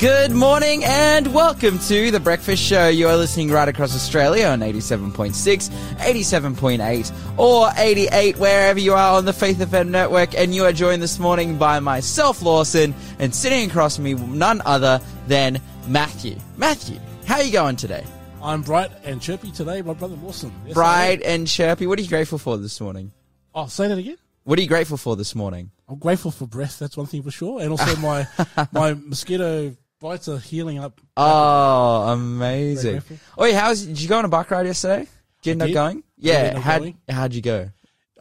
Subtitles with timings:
[0.00, 2.88] Good morning and welcome to The Breakfast Show.
[2.88, 9.26] You are listening right across Australia on 87.6, 87.8, or 88, wherever you are on
[9.26, 10.34] the Faith FM network.
[10.34, 14.62] And you are joined this morning by myself, Lawson, and sitting across from me, none
[14.64, 16.38] other than Matthew.
[16.56, 18.06] Matthew, how are you going today?
[18.42, 20.50] I'm bright and chirpy today, my brother Lawson.
[20.64, 21.86] Yes, Bright and chirpy.
[21.86, 23.12] What are you grateful for this morning?
[23.54, 24.16] Oh, say that again.
[24.44, 25.72] What are you grateful for this morning?
[25.86, 26.78] I'm grateful for breath.
[26.78, 28.26] That's one thing for sure, and also my
[28.72, 31.00] my mosquito bites are healing up.
[31.16, 33.02] Oh, amazing.
[33.36, 35.06] Oh, yeah, how's, did you go on a bike ride yesterday?
[35.42, 35.74] Did you end up did.
[35.74, 36.02] going?
[36.16, 36.58] Yeah.
[36.58, 36.96] How'd, going.
[37.08, 37.70] how'd you go?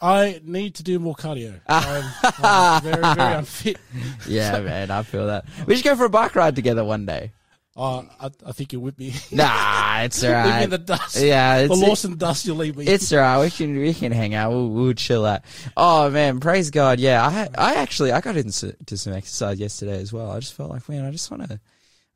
[0.02, 1.60] I need to do more cardio.
[1.68, 3.78] I'm, I'm very very unfit.
[4.28, 5.46] Yeah, man, I feel that.
[5.66, 7.34] We should go for a bike ride together one day.
[7.80, 9.14] Uh, I, I think you whip me.
[9.32, 10.70] Nah, it's leave me alright.
[10.70, 11.16] the dust.
[11.22, 12.46] Yeah, the it's, Lawson dust.
[12.46, 12.86] You'll leave me.
[12.86, 13.40] it's alright.
[13.40, 14.52] We can we can hang out.
[14.52, 15.44] We'll, we'll chill out.
[15.78, 17.00] Oh man, praise God.
[17.00, 20.30] Yeah, I I actually I got into to some exercise yesterday as well.
[20.30, 21.60] I just felt like man, I just want to.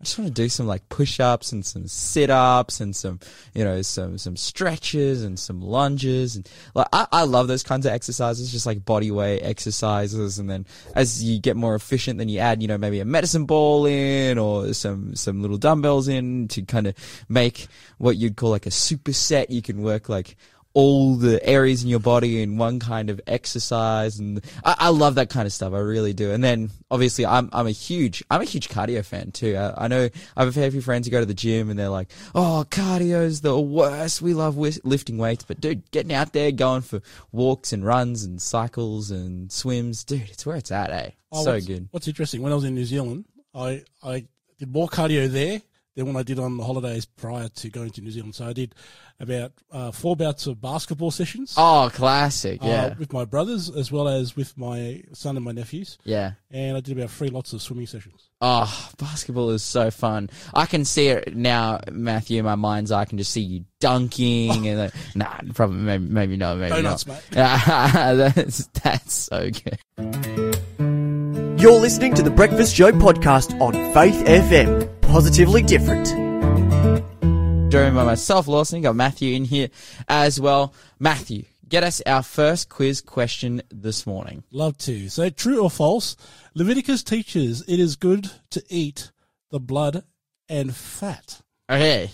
[0.03, 3.21] I just want to do some like push-ups and some sit-ups and some,
[3.53, 7.85] you know, some some stretches and some lunges and like I, I love those kinds
[7.85, 10.39] of exercises, just like body weight exercises.
[10.39, 13.45] And then as you get more efficient, then you add, you know, maybe a medicine
[13.45, 16.95] ball in or some some little dumbbells in to kind of
[17.29, 17.67] make
[17.97, 19.51] what you'd call like a superset.
[19.51, 20.35] You can work like
[20.73, 25.15] all the areas in your body in one kind of exercise and I, I love
[25.15, 25.73] that kind of stuff.
[25.73, 26.31] I really do.
[26.31, 29.55] And then obviously I'm I'm a huge I'm a huge cardio fan too.
[29.55, 31.77] I, I know I have a fair few friends who go to the gym and
[31.77, 34.21] they're like oh cardio's the worst.
[34.21, 35.43] We love wi- lifting weights.
[35.43, 37.01] But dude getting out there going for
[37.31, 41.09] walks and runs and cycles and swims dude it's where it's at eh?
[41.31, 41.87] Oh, so what's, good.
[41.91, 42.41] What's interesting?
[42.41, 44.25] When I was in New Zealand, I I
[44.57, 45.61] did more cardio there
[45.95, 48.35] than when I did on the holidays prior to going to New Zealand.
[48.35, 48.73] So I did
[49.19, 51.53] about uh, four bouts of basketball sessions.
[51.57, 55.51] oh classic uh, yeah with my brothers as well as with my son and my
[55.51, 58.29] nephews, yeah and I did about three lots of swimming sessions.
[58.45, 60.29] Oh, basketball is so fun.
[60.53, 63.01] I can see it now, Matthew, in my mind's eye.
[63.01, 67.07] I can just see you dunking and like, nah, probably maybe, maybe not, maybe Donuts,
[67.07, 67.15] not.
[67.15, 67.23] mate.
[68.35, 69.79] that's, that's so good.
[71.61, 74.92] You're listening to the Breakfast Show podcast on Faith FM.
[75.07, 76.07] Positively different.
[77.71, 79.69] Joined by myself, Lawson, got Matthew in here
[80.07, 80.73] as well.
[80.99, 84.43] Matthew, get us our first quiz question this morning.
[84.51, 85.09] Love to.
[85.09, 86.15] So true or false?
[86.53, 89.11] Leviticus teaches it is good to eat
[89.49, 90.03] the blood
[90.49, 91.41] and fat.
[91.69, 92.11] Okay.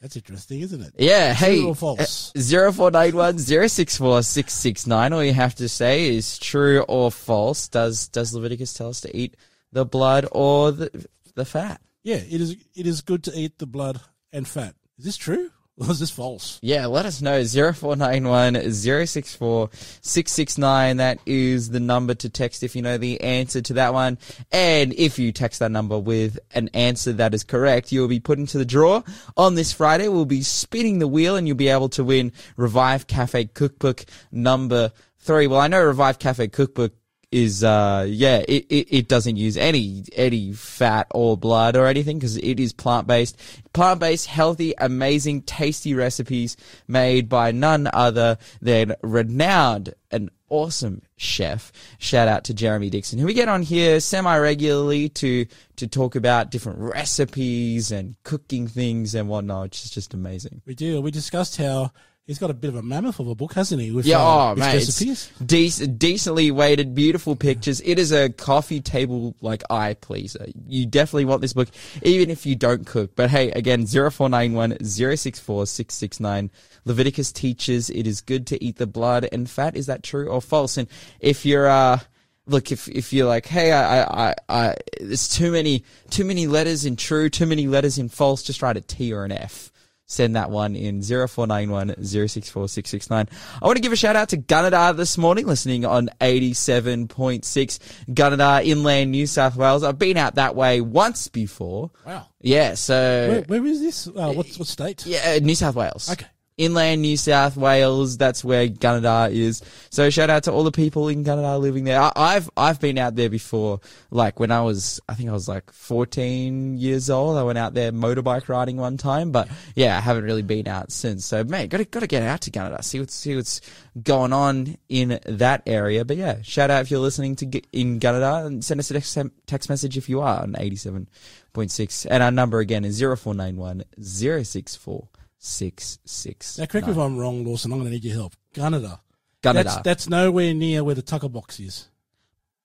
[0.00, 0.94] That's interesting, isn't it?
[0.98, 1.62] Yeah, hey.
[1.62, 2.32] or false?
[2.36, 5.12] Uh, zero four nine one zero six four six six nine.
[5.12, 7.68] All you have to say is true or false.
[7.68, 9.36] Does does Leviticus tell us to eat
[9.70, 11.06] the blood or the
[11.36, 11.80] the fat?
[12.04, 12.56] Yeah, it is.
[12.74, 14.00] It is good to eat the blood
[14.32, 14.74] and fat.
[14.98, 16.58] Is this true or is this false?
[16.62, 17.42] Yeah, let us know.
[17.44, 20.96] 0491 064 669.
[20.96, 24.18] That is the number to text if you know the answer to that one.
[24.50, 28.38] And if you text that number with an answer that is correct, you'll be put
[28.38, 29.02] into the draw.
[29.36, 33.06] On this Friday, we'll be spinning the wheel and you'll be able to win Revive
[33.06, 35.46] Cafe Cookbook number three.
[35.46, 36.92] Well, I know Revive Cafe Cookbook
[37.32, 42.18] is uh yeah it, it, it doesn't use any any fat or blood or anything
[42.18, 43.36] because it is plant based
[43.72, 46.56] plant based healthy amazing tasty recipes
[46.86, 51.72] made by none other than renowned and awesome chef.
[51.98, 53.18] Shout out to Jeremy Dixon.
[53.18, 58.68] Who we get on here semi regularly to to talk about different recipes and cooking
[58.68, 60.60] things and whatnot which is just amazing.
[60.66, 61.00] We do.
[61.00, 61.92] We discussed how
[62.26, 63.90] he's got a bit of a mammoth of a book, hasn't he?
[63.90, 67.80] With Yeah, uh, oh mate, dec- decently weighted, beautiful pictures.
[67.84, 70.46] It is a coffee table like eye pleaser.
[70.66, 71.68] You definitely want this book,
[72.02, 73.16] even if you don't cook.
[73.16, 76.50] But hey, again, zero four nine one zero six four six six nine.
[76.84, 79.76] Leviticus teaches it is good to eat the blood and fat.
[79.76, 80.76] Is that true or false?
[80.76, 80.88] And
[81.20, 82.00] if you're uh
[82.46, 86.84] look if if you're like hey I i i there's too many too many letters
[86.84, 89.71] in true too many letters in false just write a t or an f
[90.12, 93.28] send that one in 0491 064669.
[93.60, 97.78] I want to give a shout out to Gunnedah this morning, listening on 87.6
[98.10, 99.82] Gunnedah, inland New South Wales.
[99.82, 101.90] I've been out that way once before.
[102.06, 102.26] Wow.
[102.40, 103.44] Yeah, so.
[103.48, 104.06] Where, where is this?
[104.06, 105.06] Uh, what, what state?
[105.06, 106.10] Yeah, New South Wales.
[106.10, 106.26] Okay.
[106.58, 109.62] Inland New South Wales, that's where Gunnedah is.
[109.90, 112.00] So shout out to all the people in Gunnedah living there.
[112.00, 115.48] I, I've I've been out there before, like when I was I think I was
[115.48, 117.38] like 14 years old.
[117.38, 120.92] I went out there motorbike riding one time, but yeah, I haven't really been out
[120.92, 121.24] since.
[121.24, 123.60] So mate, got to got to get out to Gunnedah, see what's see what's
[124.02, 126.04] going on in that area.
[126.04, 129.18] But yeah, shout out if you're listening to in Gunnedah and send us a text,
[129.46, 135.08] text message if you are on 87.6, and our number again is 0491 064
[135.44, 136.56] six six.
[136.56, 137.72] Now, correct me if I'm wrong, Lawson.
[137.72, 138.34] I'm going to need your help.
[138.54, 139.00] Gunnedah.
[139.42, 139.64] Gunnedah.
[139.64, 141.88] That's, that's nowhere near where the Tucker box is.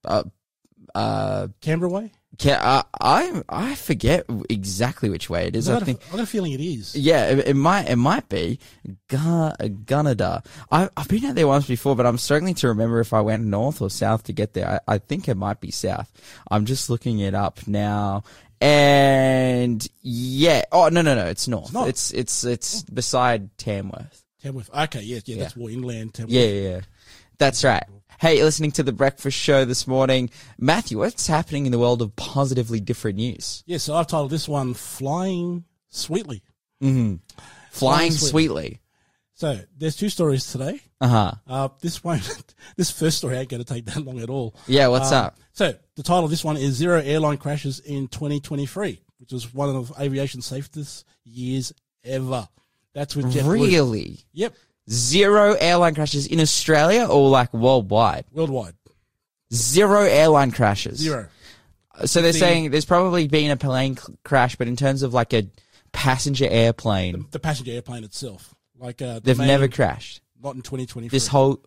[0.05, 0.23] uh,
[0.93, 2.11] uh, Canberra way?
[2.39, 5.67] Ca- uh, I I forget exactly which way it is.
[5.67, 6.93] I I got, think a, I got a feeling it is.
[6.95, 8.59] Yeah, it, it might it might be
[9.07, 10.45] Gu- Gunnedah.
[10.69, 13.43] I, I've been out there once before, but I'm struggling to remember if I went
[13.43, 14.79] north or south to get there.
[14.87, 16.11] I, I think it might be south.
[16.51, 18.23] I'm just looking it up now,
[18.61, 20.63] and yeah.
[20.71, 21.73] Oh no no no, it's north.
[21.73, 21.87] not.
[21.87, 24.23] It's it's it's beside Tamworth.
[24.41, 24.69] Tamworth.
[24.73, 26.13] Okay, yes, yeah, that's more inland.
[26.13, 26.33] Tamworth.
[26.33, 26.81] Yeah yeah yeah,
[27.37, 27.83] that's right.
[28.19, 30.97] Hey, you're listening to the breakfast show this morning, Matthew.
[30.97, 33.63] What's happening in the world of positively different news?
[33.67, 36.41] Yeah, so I've titled this one "Flying Sweetly."
[36.81, 37.15] Mm-hmm.
[37.71, 38.81] Flying Flying sweetly.
[39.37, 40.81] So there's two stories today.
[40.99, 41.31] Uh huh.
[41.47, 42.19] Uh, this one,
[42.75, 44.55] this first story ain't going to take that long at all.
[44.65, 44.87] Yeah.
[44.87, 45.37] What's Um, up?
[45.53, 49.69] So the title of this one is Zero Airline Crashes in 2023, which was one
[49.75, 51.71] of aviation safest years
[52.03, 52.47] ever.
[52.95, 53.51] That's with JetBlue.
[53.51, 54.19] Really?
[54.33, 54.55] Yep,
[54.89, 58.25] Zero airline crashes in Australia or like worldwide?
[58.31, 58.73] worldwide.
[59.53, 60.97] Zero airline crashes.
[60.99, 61.27] Zero.
[62.05, 65.33] So they're The- saying there's probably been a plane crash, but in terms of like
[65.33, 65.47] a
[65.91, 68.55] passenger airplane, The passenger airplane itself.
[68.79, 70.21] Like uh, the they've main- never crashed.
[70.41, 71.09] not in 2023.
[71.09, 71.61] This whole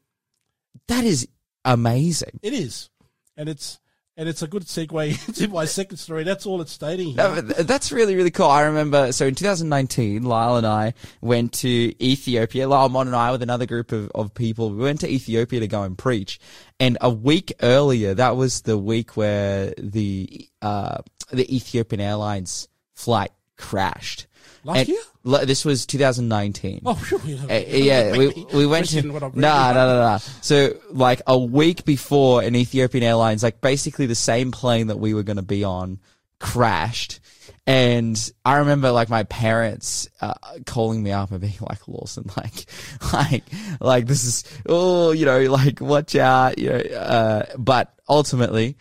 [0.89, 1.27] that is
[1.65, 2.39] amazing.
[2.43, 2.91] it is,
[3.37, 3.79] and it's
[4.17, 6.25] and it's a good segue into my second story.
[6.25, 7.09] That's all it's stating.
[7.09, 7.17] Here.
[7.17, 8.47] No, but th- That's really, really cool.
[8.47, 10.93] I remember, so in 2019, Lyle and I
[11.23, 12.69] went to Ethiopia.
[12.69, 15.69] Lyle, Mon and I with another group of, of people, we went to Ethiopia to
[15.69, 16.39] go and preach.
[16.79, 20.99] And a week earlier, that was the week where the, uh,
[21.31, 24.27] the Ethiopian Airlines flight crashed.
[24.65, 25.01] Last year?
[25.45, 26.83] This was 2019.
[26.85, 29.73] Oh, phew, you know, Uh, yeah, we we went to Question no what I'm no
[29.73, 30.19] no no.
[30.41, 35.15] So like a week before, an Ethiopian Airlines, like basically the same plane that we
[35.15, 35.99] were going to be on,
[36.39, 37.21] crashed.
[37.67, 40.35] And I remember like my parents uh,
[40.67, 42.65] calling me up and being like, Lawson, like,
[43.13, 43.45] like,
[43.81, 46.79] like this is, oh, you know, like watch out, you know.
[46.79, 48.77] Uh, but ultimately,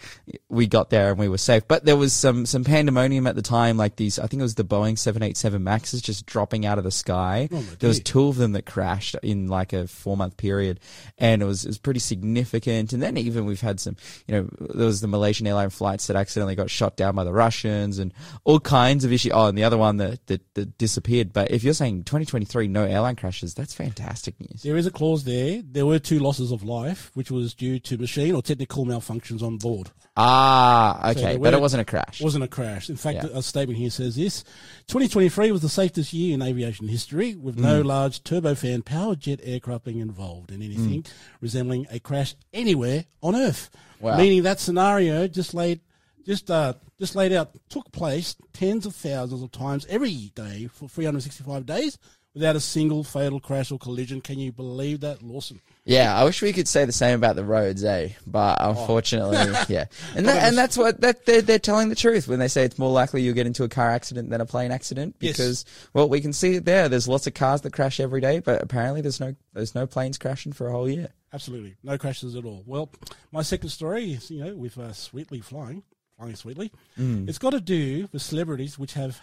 [0.50, 1.68] we got there and we were safe.
[1.68, 4.20] But there was some some pandemonium at the time, like these.
[4.20, 6.92] I think it was the Boeing seven eight seven Maxes just dropping out of the
[6.92, 7.48] sky.
[7.52, 10.80] Oh, there was two of them that crashed in like a four month period,
[11.18, 12.92] and it was it was pretty significant.
[12.92, 13.96] And then even we've had some,
[14.28, 17.34] you know, there was the Malaysian airline flights that accidentally got shot down by the
[17.34, 18.12] Russians, and
[18.44, 19.32] all kinds of issues.
[19.34, 21.32] Oh, and the other one that that, that disappeared.
[21.32, 24.64] But if you're saying 2023 no airline crashes, that's fantastic news.
[24.64, 25.62] There is a clause there.
[25.64, 28.86] There were two losses of life, which was due to machine or technical
[29.20, 29.92] malfunctions on board.
[30.18, 32.20] Ah, okay, there but it wasn't a crash.
[32.20, 32.90] It wasn't a crash.
[32.90, 33.38] In fact, Yeah.
[33.38, 34.44] a statement here says this
[34.88, 39.86] 2023 was the safest year in aviation history, with no large turbofan powered jet aircraft
[39.86, 41.06] being involved in anything
[41.42, 43.70] resembling a crash anywhere on Earth.
[44.00, 44.18] Wow.
[44.18, 45.82] Meaning that scenario just laid.
[46.26, 50.88] Just uh, just laid out took place tens of thousands of times every day for
[50.88, 51.98] 365 days
[52.36, 54.22] without a single fatal crash or collision.
[54.22, 55.60] Can you believe that, Lawson?
[55.90, 58.10] Yeah, I wish we could say the same about the roads, eh?
[58.28, 59.38] But unfortunately,
[59.74, 62.64] yeah, and that, and that's what that they're, they're telling the truth when they say
[62.64, 65.34] it's more likely you'll get into a car accident than a plane accident Yes.
[65.38, 66.90] because well, we can see it there.
[66.90, 70.20] There's lots of cars that crash every day, but apparently there's no there's no planes
[70.20, 71.10] crashing for a whole year.
[71.34, 72.62] Absolutely, no crashes at all.
[72.68, 72.92] Well,
[73.32, 75.82] my second story is you know with uh, Sweetly flying,
[76.18, 76.72] flying Sweetly.
[76.98, 79.20] It's got to do with celebrities which have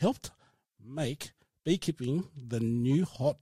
[0.00, 0.30] helped
[0.82, 1.32] make
[1.64, 3.36] beekeeping the new hot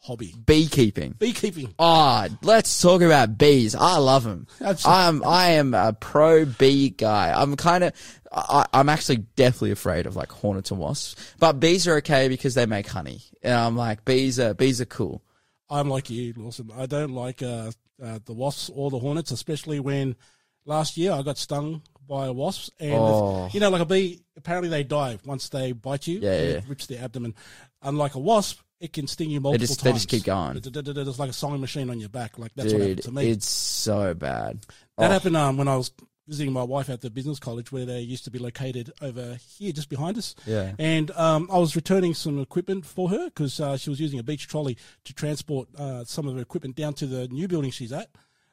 [0.00, 0.34] hobby.
[0.46, 1.12] Beekeeping.
[1.18, 1.74] Beekeeping.
[1.78, 3.74] Oh, let's talk about bees.
[3.74, 4.46] I love them.
[4.60, 5.02] Absolutely.
[5.02, 7.32] I'm I am a pro bee guy.
[7.32, 7.92] I'm kind of
[8.32, 12.54] I, I'm actually deathly afraid of like hornets and wasps, but bees are okay because
[12.54, 15.22] they make honey, and I'm like bees are bees are cool.
[15.68, 16.70] I'm like you, Lawson.
[16.76, 17.70] I don't like uh,
[18.02, 20.16] uh, the wasps or the hornets, especially when
[20.64, 23.48] last year I got stung by a wasp, and Oh.
[23.52, 26.18] you know, like a bee, apparently they die once they bite you.
[26.20, 26.48] Yeah, yeah.
[26.58, 27.34] It rips their abdomen.
[27.82, 30.56] Unlike a wasp, it can sting you multiple just- they just keep going.
[30.56, 32.38] It- it- it- It's like a sewing machine on your back.
[32.38, 33.30] Like that's what happened Dude, to me.
[33.30, 34.62] it's so bad.
[34.98, 35.90] That Oh, happened um, when I was
[36.26, 39.72] visiting my wife at the business college where they used to be located over here
[39.72, 40.34] just behind us.
[40.46, 40.72] Yeah.
[40.78, 44.22] And um, I was returning some equipment for her because uh, she was using a
[44.22, 47.92] beach trolley to transport uh, some of her equipment down to the new building she's
[47.92, 48.10] at.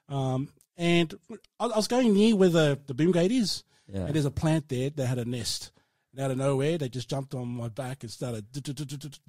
[0.09, 1.13] Um, and
[1.59, 4.01] I, I was going near where the, the boom gate is, Yeah.
[4.05, 5.71] and there's a plant there that had a nest.
[6.17, 8.45] And out of nowhere, they just jumped on my back and started.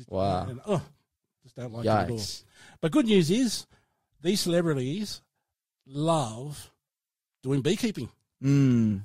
[0.09, 0.47] Wow.
[0.49, 0.83] And, oh,
[1.43, 2.21] just don't like it at all.
[2.81, 3.67] But good news is,
[4.23, 5.21] these celebrities
[5.87, 6.71] love
[7.43, 8.09] doing beekeeping.
[8.43, 9.05] Mm.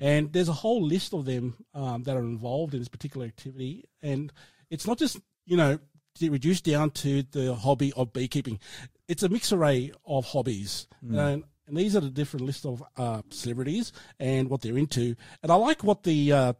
[0.00, 3.84] And there's a whole list of them um, that are involved in this particular activity.
[4.00, 4.32] And
[4.70, 5.78] it's not just, you know,
[6.22, 8.58] reduced down to the hobby of beekeeping.
[9.06, 10.88] It's a mixed array of hobbies.
[11.32, 15.14] And, and these are the different list of uh, celebrities and what they're into.
[15.42, 16.52] And I like what the uh,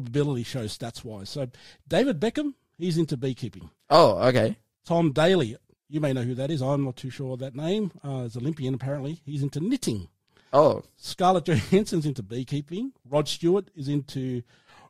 [0.00, 1.30] probability shows stats wise.
[1.30, 1.48] So
[1.88, 3.70] David Beckham, he's into beekeeping.
[3.90, 4.56] Oh, okay.
[4.84, 5.56] Tom Daley,
[5.88, 6.60] you may know who that is.
[6.62, 7.92] I'm not too sure of that name.
[8.04, 10.08] Uh, as Olympian, apparently, he's into knitting.
[10.52, 12.92] Oh, Scarlett Johansson's into beekeeping.
[13.08, 14.42] Rod Stewart is into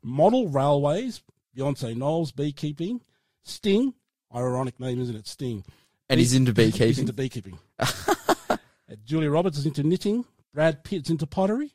[0.02, 1.22] model railways.
[1.56, 3.00] Beyonce Knowles beekeeping.
[3.42, 3.94] Sting,
[4.34, 5.26] ironic name, isn't it?
[5.26, 5.64] Sting.
[6.10, 6.98] and he's into He's beekeeping.
[6.98, 7.58] into beekeeping.
[9.04, 10.24] Julia Roberts is into knitting.
[10.52, 11.74] Brad Pitt's into pottery.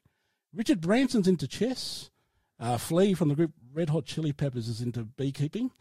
[0.54, 2.10] Richard Branson's into chess.
[2.62, 5.72] Uh, Flea from the group Red Hot Chili Peppers is into beekeeping.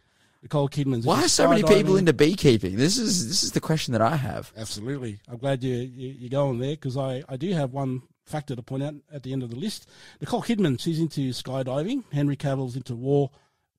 [0.43, 2.77] Nicole Kidman's Why are so many people into beekeeping?
[2.77, 4.53] This is this is the question that I have.
[4.57, 5.21] Absolutely.
[5.29, 8.63] I'm glad you, you, you're going there because I, I do have one factor to
[8.63, 9.87] point out at the end of the list.
[10.21, 12.05] Nicole Kidman, she's into skydiving.
[12.11, 13.31] Henry Cavill's into War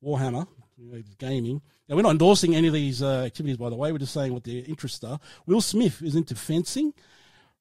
[0.03, 0.47] Warhammer,
[1.17, 1.61] gaming.
[1.87, 3.91] Now, we're not endorsing any of these uh, activities, by the way.
[3.91, 5.19] We're just saying what their interests are.
[5.45, 6.93] Will Smith is into fencing.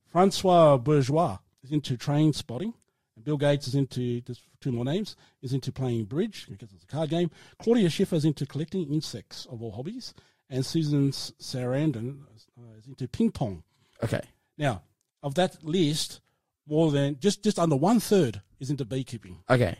[0.06, 2.75] Francois Bourgeois is into train spotting.
[3.24, 6.86] Bill Gates is into, just two more names, is into playing bridge because it's a
[6.86, 7.30] card game.
[7.58, 10.14] Claudia Schiffer is into collecting insects of all hobbies.
[10.48, 12.22] And Susan Sarandon
[12.58, 13.62] uh, is into ping pong.
[14.02, 14.20] Okay.
[14.58, 14.82] Now,
[15.22, 16.20] of that list,
[16.66, 19.38] more than just, just under one third is into beekeeping.
[19.48, 19.76] Okay.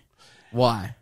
[0.53, 0.95] Why?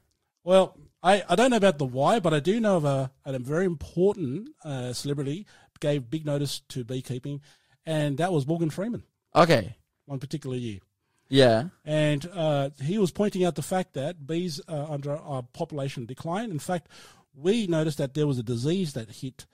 [0.44, 3.38] Well, I, I don't know about the why, but I do know of a, a
[3.38, 5.46] very important uh, celebrity
[5.80, 7.40] gave big notice to beekeeping,
[7.86, 9.04] and that was Morgan Freeman,
[9.34, 9.76] Okay.
[10.06, 10.80] one particular year.
[11.28, 11.64] Yeah.
[11.84, 16.50] And uh, he was pointing out the fact that bees are under a population decline.
[16.50, 16.88] In fact,
[17.34, 19.46] we noticed that there was a disease that hit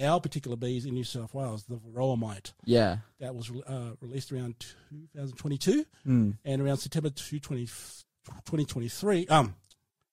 [0.00, 2.98] our particular bees in New South Wales, the varroa mite, Yeah.
[3.18, 4.54] that was uh, released around
[5.14, 6.30] 2022 Hmm.
[6.44, 7.66] and around September 2020
[8.44, 9.26] 2023.
[9.28, 9.54] Um,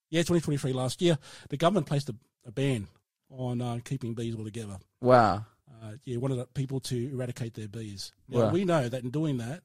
[0.09, 1.17] yeah, 2023 last year,
[1.49, 2.15] the government placed a,
[2.45, 2.87] a ban
[3.29, 4.77] on uh, keeping bees altogether.
[5.01, 5.45] Wow.
[5.81, 8.11] Uh, yeah, wanted the people to eradicate their bees.
[8.29, 8.51] Now, Wow.
[8.51, 9.63] we know that in doing that,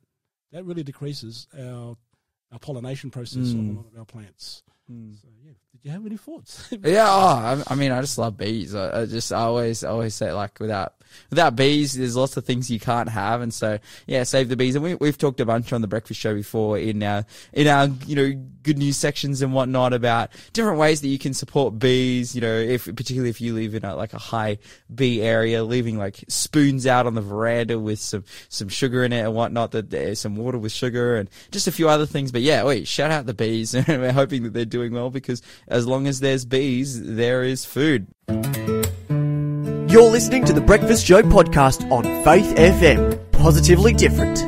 [0.53, 1.97] that really decreases our,
[2.53, 3.77] our pollination process on a hmm.
[3.77, 4.63] lot of our plants.
[4.89, 5.13] Hmm.
[5.21, 6.69] So, yeah, did you have any thoughts?
[6.83, 8.75] Yeah, oh, I, I mean, I just love bees.
[8.75, 10.95] I, I just I always I always say like without
[11.31, 14.75] without bees, there's lots of things you can't have, and so yeah, save the bees.
[14.75, 17.87] And we we've talked a bunch on the breakfast show before in our in our
[18.07, 22.35] you know good news sections and whatnot about different ways that you can support bees.
[22.35, 24.59] You know, if particularly if you live in a, like a high
[24.95, 29.21] bee area, leaving like spoons out on the veranda with some some sugar in it
[29.21, 29.73] and whatnot.
[29.73, 32.33] That there's some water with sugar and just a few other things.
[32.33, 35.43] But yeah, wait, shout out the bees, and we're hoping that they're doing well because
[35.67, 38.07] as long as there's bees, there is food.
[39.89, 43.33] You're listening to the Breakfast Show podcast on Faith FM.
[43.33, 44.43] Positively different.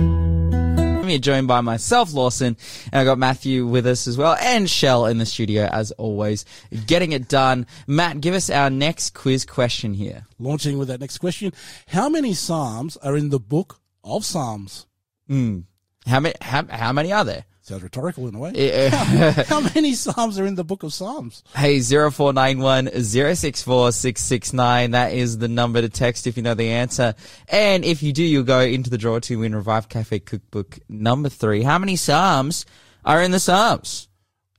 [0.00, 2.56] I'm here joined by myself, Lawson,
[2.90, 6.44] and I got Matthew with us as well, and Shell in the studio as always,
[6.88, 7.68] getting it done.
[7.86, 10.26] Matt, give us our next quiz question here.
[10.40, 11.52] Launching with that next question
[11.86, 14.86] How many Psalms are in the book of Psalms?
[15.28, 15.60] Hmm.
[16.08, 16.34] How many?
[16.40, 17.44] How, how many are there?
[17.64, 18.52] Sounds rhetorical in a way.
[18.54, 18.90] Eh,
[19.48, 21.42] How many Psalms are in the book of Psalms?
[21.56, 24.90] Hey, 0491 064 669.
[24.90, 27.14] That is the number to text if you know the answer.
[27.48, 31.30] And if you do, you'll go into the draw to win Revive Cafe Cookbook number
[31.30, 31.62] three.
[31.62, 32.66] How many Psalms
[33.02, 34.08] are in the Psalms?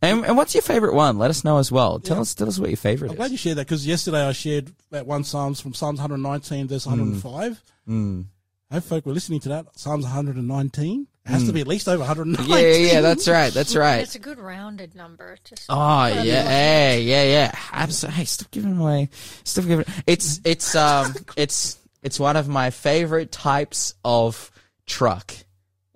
[0.02, 1.20] And, and what's your favorite one?
[1.20, 2.00] Let us know as well.
[2.00, 4.32] Tell us, tell us what your favorite I'm glad you shared that because yesterday I
[4.32, 7.62] shared that one Psalms from Psalms 119, verse 105.
[7.88, 8.26] Mm.
[8.72, 9.78] I hope folk were listening to that.
[9.78, 11.08] Psalms 119.
[11.26, 12.48] It has to be at least over 119.
[12.48, 13.52] Yeah, yeah, yeah, that's right.
[13.52, 14.02] That's right.
[14.02, 15.38] It's a good rounded number.
[15.44, 17.52] Just Oh put up yeah, hey, yeah, yeah.
[17.72, 18.18] Absolutely.
[18.18, 19.10] Hey, stop giving away.
[19.44, 19.86] Stop giving.
[20.06, 24.52] It's it's um it's it's one of my favorite types of
[24.86, 25.34] truck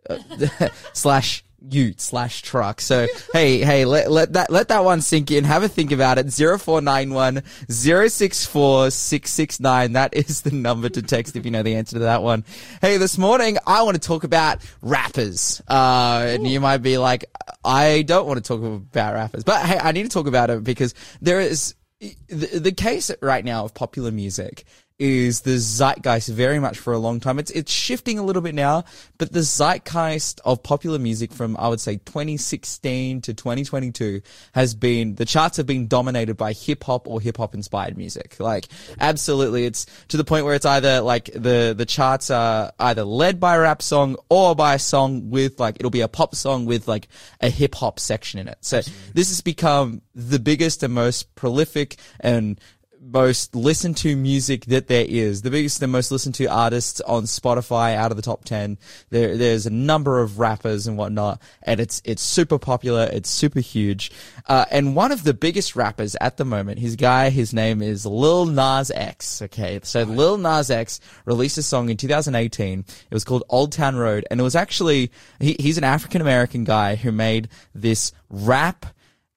[0.09, 0.17] uh,
[0.93, 2.81] slash ute slash truck.
[2.81, 5.43] So hey, hey, let let that let that one sink in.
[5.43, 6.29] Have a think about it.
[6.29, 9.93] Zero four nine one zero six four six six nine.
[9.93, 12.45] That is the number to text if you know the answer to that one.
[12.81, 15.61] Hey, this morning I want to talk about rappers.
[15.67, 17.25] Uh, and you might be like,
[17.63, 20.63] I don't want to talk about rappers, but hey, I need to talk about it
[20.63, 24.65] because there is the, the case right now of popular music
[24.99, 27.39] is the zeitgeist very much for a long time.
[27.39, 28.83] It's it's shifting a little bit now,
[29.17, 34.21] but the zeitgeist of popular music from I would say 2016 to 2022
[34.53, 38.35] has been the charts have been dominated by hip hop or hip hop inspired music.
[38.39, 38.67] Like
[38.99, 43.39] absolutely, it's to the point where it's either like the the charts are either led
[43.39, 46.65] by a rap song or by a song with like it'll be a pop song
[46.65, 47.07] with like
[47.39, 48.57] a hip hop section in it.
[48.61, 48.81] So
[49.13, 52.59] this has become the biggest and most prolific and
[53.01, 55.41] most listened to music that there is.
[55.41, 58.77] The biggest and most listened to artists on Spotify out of the top 10.
[59.09, 63.09] There, there's a number of rappers and whatnot, and it's, it's super popular.
[63.11, 64.11] It's super huge.
[64.47, 68.05] Uh, and one of the biggest rappers at the moment, his guy, his name is
[68.05, 69.41] Lil Nas X.
[69.43, 69.79] Okay.
[69.83, 72.79] So Lil Nas X released a song in 2018.
[72.79, 76.63] It was called Old Town Road, and it was actually, he, he's an African American
[76.63, 78.85] guy who made this rap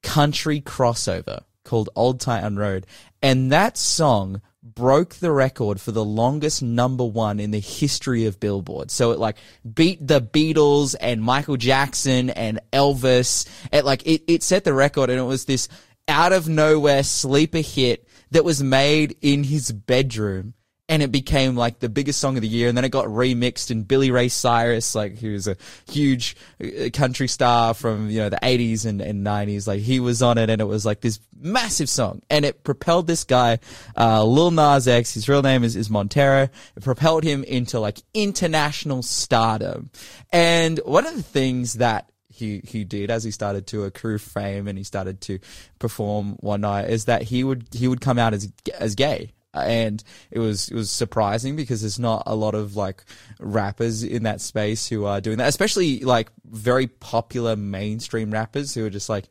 [0.03, 2.87] country crossover called Old Town Road.
[3.23, 8.39] And that song broke the record for the longest number one in the history of
[8.39, 8.91] Billboard.
[8.91, 9.39] So it like
[9.73, 13.49] beat the Beatles and Michael Jackson and Elvis.
[13.73, 15.67] It like it, it set the record and it was this
[16.07, 20.53] out of nowhere sleeper hit that was made in his bedroom
[20.89, 22.69] and it became like the biggest song of the year.
[22.69, 25.57] And then it got remixed, and Billy Ray Cyrus, like he was a
[25.89, 30.23] huge uh, country star from you know the eighties and, and nineties, like he was
[30.23, 33.59] on it, and it was like this massive song, and it propelled this guy,
[33.97, 35.15] uh, Lil Nas X.
[35.15, 36.49] His real name is is Montero.
[36.77, 39.91] It propelled him into like international stardom,
[40.31, 44.67] and one of the things that he he did as he started to accrue fame
[44.67, 45.39] and he started to
[45.79, 50.03] perform one night is that he would he would come out as as gay and
[50.31, 53.05] it was it was surprising because there's not a lot of like
[53.39, 58.85] rappers in that space who are doing that, especially like very popular mainstream rappers who
[58.85, 59.29] are just like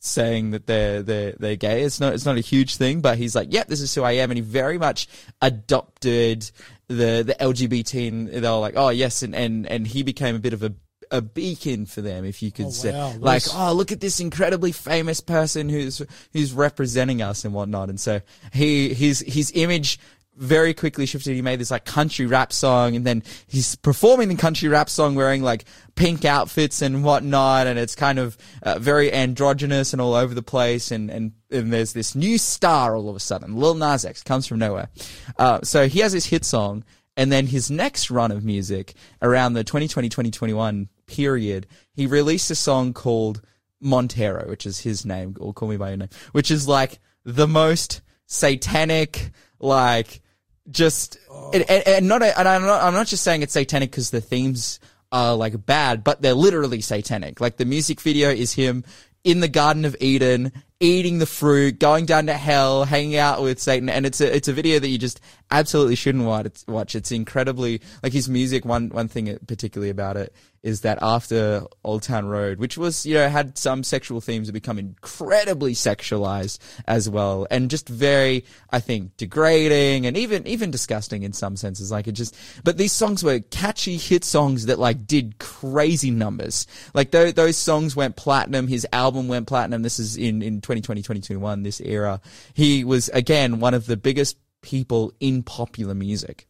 [0.00, 1.82] saying that they're they're they're gay.
[1.82, 4.12] It's not it's not a huge thing, but he's like, yep, this is who I
[4.12, 5.08] am, and he very much
[5.40, 6.50] adopted
[6.88, 8.08] the the LGBT.
[8.08, 10.74] And they were like, oh yes, and and and he became a bit of a
[11.12, 13.14] a beacon for them, if you could Oh, say, wow.
[13.18, 16.02] Like, oh, look at this incredibly famous person who's
[16.32, 17.88] who's representing us and whatnot.
[17.90, 18.20] And so
[18.52, 20.00] he his his image
[20.34, 21.34] very quickly shifted.
[21.34, 25.14] He made this like country rap song, and then he's performing the country rap song
[25.14, 30.14] wearing like pink outfits and whatnot, and it's kind of uh, very androgynous and all
[30.14, 30.90] over the place.
[30.90, 34.46] And and and there's this new star all of a sudden, Lil Nas X comes
[34.46, 34.88] from nowhere.
[35.38, 36.84] Uh, so he has his hit song.
[37.14, 42.92] And then his next run of music around the 2020-2021 period, he released a song
[42.92, 43.42] called
[43.80, 47.48] Montero, which is his name, or Call Me By Your Name, which is like the
[47.48, 50.20] most satanic, like
[50.70, 51.50] just, oh.
[51.52, 54.10] and, and, and not, a, and I'm not, I'm not just saying it's satanic because
[54.10, 54.80] the themes
[55.10, 57.40] are like bad, but they're literally satanic.
[57.40, 58.84] Like the music video is him
[59.24, 63.60] in the Garden of Eden, eating the fruit, going down to hell, hanging out with
[63.60, 65.20] Satan, and it's a it's a video that you just
[65.50, 66.24] absolutely shouldn't
[66.66, 66.94] watch.
[66.94, 68.64] It's, incredibly like his music.
[68.64, 73.14] One one thing particularly about it is that after Old Town Road, which was you
[73.14, 78.80] know had some sexual themes, have become incredibly sexualized as well, and just very I
[78.80, 81.90] think degrading and even even disgusting in some senses.
[81.90, 86.66] Like it just, but these songs were catchy hit songs that like did crazy numbers.
[86.94, 88.68] Like those those songs went platinum.
[88.68, 89.82] His album went platinum.
[89.82, 92.20] This is in in 2020 2021 this era.
[92.54, 96.46] He was again one of the biggest people in popular music.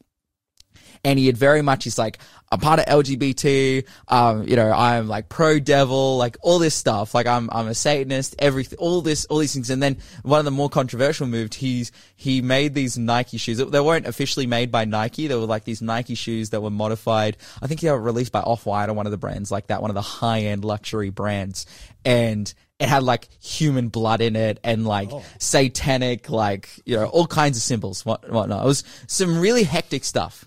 [1.04, 2.18] And he had very much he's like
[2.52, 7.12] I'm part of LGBT um you know I'm like pro devil like all this stuff.
[7.14, 9.70] Like I'm I'm a satanist everything all this all these things.
[9.70, 13.58] And then one of the more controversial moves he's he made these Nike shoes.
[13.58, 15.26] They weren't officially made by Nike.
[15.26, 17.37] They were like these Nike shoes that were modified.
[17.61, 19.90] I think they were released by Off-White or one of the brands like that one
[19.90, 21.66] of the high-end luxury brands.
[22.04, 22.52] And
[22.83, 27.57] it had like human blood in it and like satanic, like, you know, all kinds
[27.57, 28.64] of symbols, what, whatnot.
[28.64, 30.45] It was some really hectic stuff.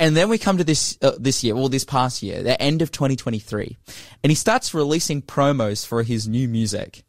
[0.00, 2.82] And then we come to this uh, this year, well, this past year, the end
[2.82, 3.78] of 2023,
[4.22, 7.02] and he starts releasing promos for his new music,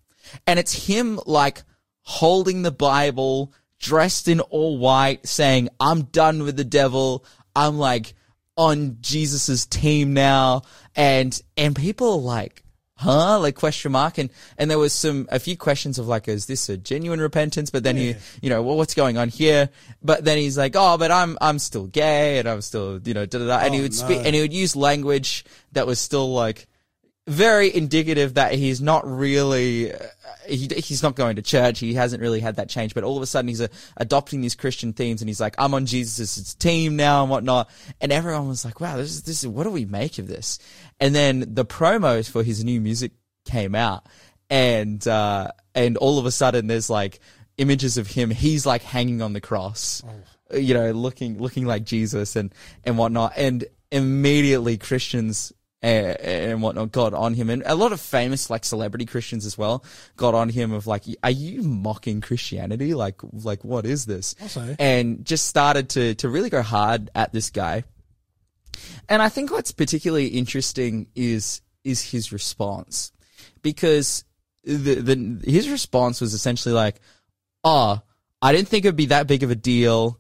[0.46, 1.64] and it's him like
[2.04, 7.26] holding the Bible, dressed in all white, saying, "I'm done with the devil.
[7.54, 8.14] I'm like
[8.56, 10.62] on Jesus's team now,"
[10.96, 12.64] and and people are like,
[12.98, 13.40] huh?
[13.40, 14.18] Like question mark?
[14.18, 17.70] And and there was some a few questions of like is this a genuine repentance?
[17.70, 19.70] But then he you know well what's going on here?
[20.04, 23.26] But then he's like oh but i'm i'm still gay and i'm still you know
[23.26, 23.58] da, da, da.
[23.60, 26.68] and he Oh, would speak and he would use language that was still like
[27.28, 29.98] very indicative that he's not really uh,
[30.48, 31.80] he, he's not going to church.
[31.80, 32.94] He hasn't really had that change.
[32.94, 35.74] But all of a sudden he's uh, adopting these christian themes and he's like i'm
[35.74, 37.70] on jesus' team now and whatnot.
[38.00, 40.58] And everyone was like wow this is this is what do we make of this?
[41.00, 43.12] And then the promos for his new music
[43.46, 44.06] came out
[44.50, 47.20] and uh and all of a sudden there's like
[47.58, 48.30] images of him.
[48.30, 50.02] He's like hanging on the cross
[50.54, 52.54] you know looking looking like jesus and
[52.86, 53.34] and whatnot.
[53.36, 58.66] And immediately christians uh, and whatnot got on him, and a lot of famous like
[58.66, 59.84] celebrity Christians as well
[60.16, 62.94] got on him of like, are you mocking Christianity?
[62.96, 64.36] Like, like what is this?
[64.42, 67.84] Also- And just started to to really go hard at this guy.
[69.10, 73.12] And I think what's particularly interesting is is his response,
[73.62, 74.24] because
[74.64, 77.00] the the his response was essentially like,
[77.64, 78.02] "Oh,
[78.42, 80.20] I didn't think it'd be that big of a deal."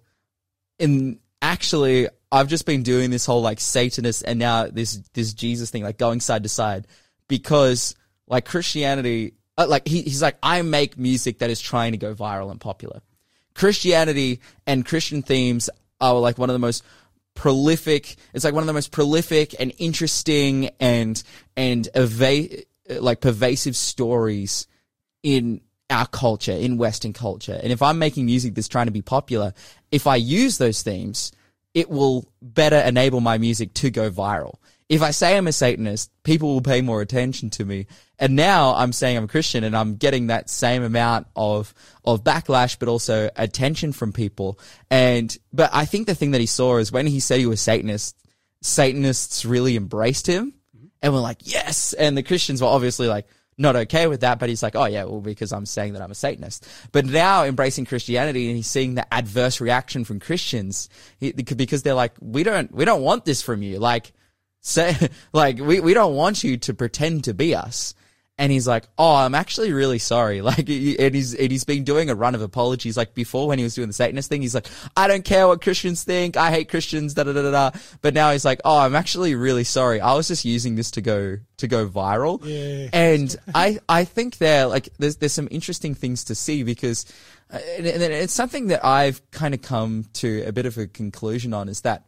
[0.79, 5.69] And actually, I've just been doing this whole like Satanist and now this this Jesus
[5.69, 6.87] thing, like going side to side,
[7.27, 7.95] because
[8.27, 12.13] like Christianity, uh, like he, he's like, I make music that is trying to go
[12.13, 13.01] viral and popular.
[13.53, 16.83] Christianity and Christian themes are like one of the most
[17.33, 18.17] prolific.
[18.33, 21.21] It's like one of the most prolific and interesting and
[21.55, 24.67] and eva- like pervasive stories
[25.23, 27.57] in our culture, in Western culture.
[27.61, 29.53] And if I'm making music that's trying to be popular,
[29.91, 31.31] if I use those themes,
[31.77, 34.55] it will better enable my music to go viral.
[34.89, 37.85] If I say I'm a Satanist, people will pay more attention to me.
[38.17, 42.23] And now I'm saying I'm a Christian and I'm getting that same amount of, of
[42.23, 44.59] backlash, but also attention from people.
[44.89, 47.61] And, but I think the thing that he saw is when he said he was
[47.61, 48.17] Satanist,
[48.63, 50.55] Satanists really embraced him
[51.03, 51.93] and were like, yes.
[51.93, 55.03] And the Christians were obviously like, not okay with that, but he's like, oh yeah,
[55.05, 56.67] well, because I'm saying that I'm a Satanist.
[56.91, 60.89] But now embracing Christianity and he's seeing the adverse reaction from Christians
[61.19, 63.79] because they're like, we don't, we don't want this from you.
[63.79, 64.13] Like,
[64.61, 64.95] say,
[65.33, 67.95] like, we, we don't want you to pretend to be us.
[68.39, 72.09] And he's like, "Oh, I'm actually really sorry." Like, and he's and he's been doing
[72.09, 72.95] a run of apologies.
[72.95, 75.61] Like before, when he was doing the Satanist thing, he's like, "I don't care what
[75.61, 76.37] Christians think.
[76.37, 77.71] I hate Christians." Da da da da.
[78.01, 79.99] But now he's like, "Oh, I'm actually really sorry.
[79.99, 82.89] I was just using this to go to go viral." Yeah.
[82.93, 87.05] And I I think there like there's there's some interesting things to see because
[87.51, 90.87] uh, and, and it's something that I've kind of come to a bit of a
[90.87, 92.03] conclusion on is that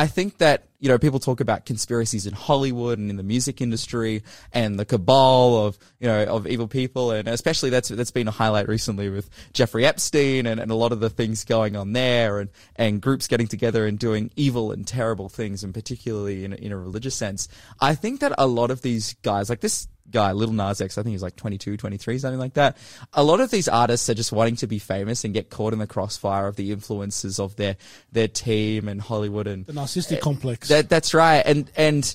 [0.00, 3.60] I think that, you know, people talk about conspiracies in Hollywood and in the music
[3.60, 7.10] industry and the cabal of, you know, of evil people.
[7.10, 10.92] And especially that's, that's been a highlight recently with Jeffrey Epstein and, and a lot
[10.92, 14.86] of the things going on there and, and groups getting together and doing evil and
[14.86, 17.46] terrible things and particularly in, in a religious sense.
[17.78, 21.02] I think that a lot of these guys, like this guy, Little Nas X, I
[21.02, 22.76] think he's like 22, 23, something like that.
[23.12, 25.78] A lot of these artists are just wanting to be famous and get caught in
[25.78, 27.76] the crossfire of the influences of their,
[28.12, 30.68] their team and Hollywood and The narcissistic eh, complex.
[30.68, 32.14] that that's right, and and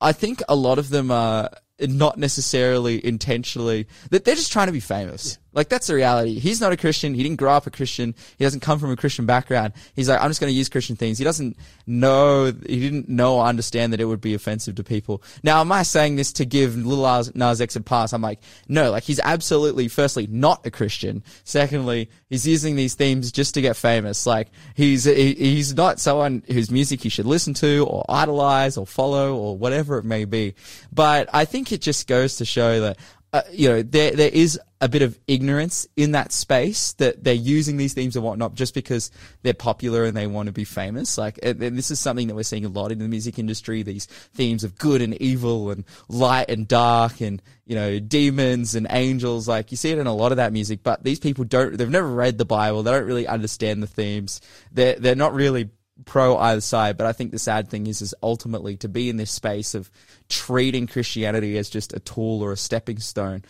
[0.00, 4.72] I think a lot of them are not necessarily intentionally that they're just trying to
[4.72, 5.38] be famous.
[5.56, 6.38] Like that's the reality.
[6.38, 7.14] He's not a Christian.
[7.14, 8.14] He didn't grow up a Christian.
[8.38, 9.72] He doesn't come from a Christian background.
[9.94, 11.16] He's like, I'm just going to use Christian things.
[11.16, 12.44] He doesn't know.
[12.44, 15.22] He didn't know or understand that it would be offensive to people.
[15.42, 18.12] Now, am I saying this to give Lil Nas- X a pass?
[18.12, 18.90] I'm like, no.
[18.90, 21.24] Like he's absolutely, firstly, not a Christian.
[21.44, 24.26] Secondly, he's using these themes just to get famous.
[24.26, 29.34] Like he's he's not someone whose music you should listen to or idolize or follow
[29.34, 30.54] or whatever it may be.
[30.92, 32.98] But I think it just goes to show that
[33.32, 37.34] uh, you know, there there is a bit of ignorance in that space that they're
[37.34, 39.10] using these themes and whatnot just because
[39.42, 41.18] they're popular and they want to be famous.
[41.18, 43.82] Like, and, and this is something that we're seeing a lot in the music industry.
[43.82, 48.86] These themes of good and evil and light and dark and you know demons and
[48.90, 49.48] angels.
[49.48, 51.76] Like you see it in a lot of that music, but these people don't.
[51.76, 52.84] They've never read the Bible.
[52.84, 54.40] They don't really understand the themes.
[54.70, 55.70] They're they're not really
[56.04, 59.16] pro either side, but I think the sad thing is, is ultimately to be in
[59.16, 59.90] this space of
[60.28, 63.42] treating Christianity as just a tool or a stepping stone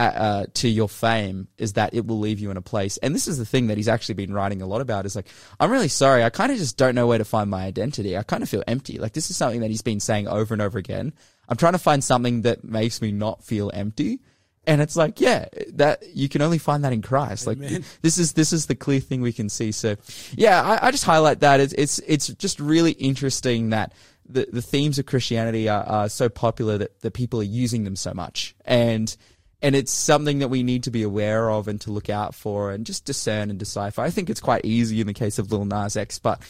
[0.00, 2.96] uh, uh, to your fame is that it will leave you in a place.
[2.98, 5.28] And this is the thing that he's actually been writing a lot about is like,
[5.60, 6.24] I'm really sorry.
[6.24, 8.16] I kind of just don't know where to find my identity.
[8.16, 8.98] I kind of feel empty.
[8.98, 11.12] Like this is something that he's been saying over and over again.
[11.50, 14.20] I'm trying to find something that makes me not feel empty.
[14.66, 17.46] And it's like, yeah, that you can only find that in Christ.
[17.46, 17.84] Like Amen.
[18.00, 19.70] this is this is the clear thing we can see.
[19.70, 19.96] So,
[20.32, 21.60] yeah, I, I just highlight that.
[21.60, 23.92] It's it's it's just really interesting that
[24.26, 27.96] the the themes of Christianity are, are so popular that that people are using them
[27.96, 29.14] so much, and
[29.62, 32.70] and it's something that we need to be aware of and to look out for
[32.70, 34.00] and just discern and decipher.
[34.00, 36.40] I think it's quite easy in the case of Lil Nas X, but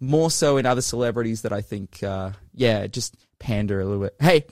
[0.00, 4.14] more so in other celebrities that I think, uh, yeah, just pander a little bit.
[4.20, 4.44] Hey,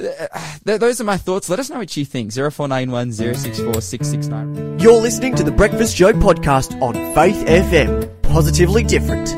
[0.00, 0.26] uh,
[0.64, 1.48] th- those are my thoughts.
[1.48, 2.32] Let us know what you think.
[2.32, 4.78] 0491 064 669.
[4.78, 8.22] You're listening to the Breakfast Show podcast on Faith FM.
[8.22, 9.28] Positively different.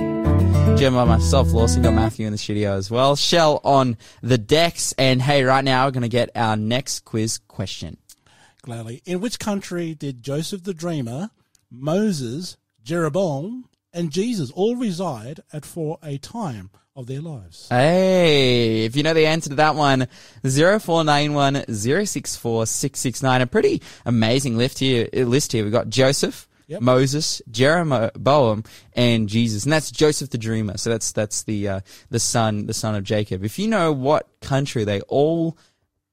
[0.78, 3.16] Gemma, myself, Lawson, got Matthew in the studio as well.
[3.16, 4.92] Shell on the decks.
[4.96, 7.96] And hey, right now we're going to get our next quiz question.
[8.68, 9.00] Gladly.
[9.06, 11.30] In which country did Joseph the Dreamer,
[11.70, 17.68] Moses, Jeroboam, and Jesus all reside at for a time of their lives?
[17.70, 20.06] Hey, if you know the answer to that one,
[20.42, 23.40] 0491 064 669.
[23.40, 25.08] A pretty amazing list here.
[25.14, 25.64] List here.
[25.64, 26.82] We've got Joseph, Yep.
[26.82, 30.76] Moses, Jeroboam, and Jesus, and that's Joseph the Dreamer.
[30.76, 33.42] So that's that's the uh, the son the son of Jacob.
[33.42, 35.56] If you know what country they all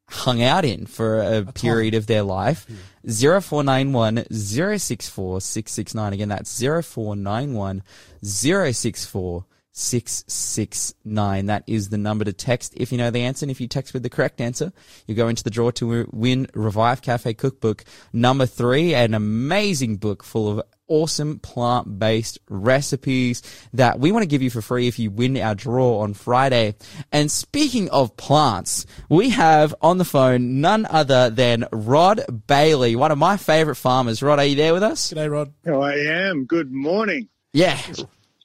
[0.09, 2.65] hung out in for a, period of their life,
[3.05, 6.13] 0491 064 669.
[6.13, 7.83] Again, that's 0491
[8.23, 9.45] 064
[9.77, 11.47] 669.
[11.47, 13.43] That is the number to text if you know the answer.
[13.43, 14.71] And if you text with the correct answer,
[15.05, 20.23] you go into the draw to win Revive Cafe Cookbook number three, an amazing book
[20.23, 23.41] full of awesome plant-based recipes
[23.73, 26.75] that we want to give you for free if you win our draw on Friday.
[27.11, 33.11] And speaking of plants, we have on the phone none other than Rod Bailey, one
[33.11, 34.21] of my favorite farmers.
[34.21, 35.11] Rod, are you there with us?
[35.11, 35.53] G'day, Rod.
[35.65, 36.45] Oh, I am.
[36.45, 37.29] Good morning.
[37.53, 37.79] Yeah.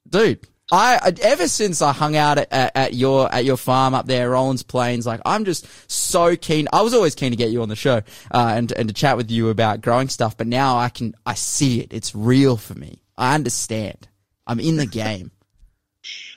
[0.08, 4.06] Dude, I ever since I hung out at, at, at, your at your farm up
[4.06, 6.68] there, Rollands Plains, like I'm just so keen.
[6.72, 9.16] I was always keen to get you on the show uh, and and to chat
[9.16, 11.92] with you about growing stuff, but now I can I see it.
[11.92, 13.02] It's real for me.
[13.18, 14.08] I understand.
[14.46, 15.30] I'm in the game.